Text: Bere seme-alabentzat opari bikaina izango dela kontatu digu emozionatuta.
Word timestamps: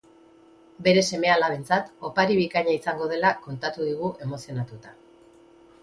Bere 0.87 1.03
seme-alabentzat 1.11 1.93
opari 2.11 2.39
bikaina 2.41 2.75
izango 2.79 3.13
dela 3.15 3.35
kontatu 3.47 3.87
digu 3.93 4.13
emozionatuta. 4.29 5.01